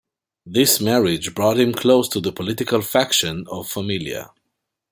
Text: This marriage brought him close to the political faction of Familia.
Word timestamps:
This 0.47 0.81
marriage 0.81 1.35
brought 1.35 1.59
him 1.59 1.73
close 1.75 2.09
to 2.09 2.19
the 2.19 2.31
political 2.31 2.81
faction 2.81 3.45
of 3.51 3.69
Familia. 3.69 4.31